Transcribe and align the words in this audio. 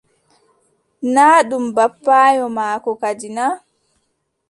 Naa 1.13 1.39
ɗum 1.49 1.65
bappaayo 1.77 2.45
maako 2.57 2.91
kadi 3.01 3.27
na. 3.37 3.45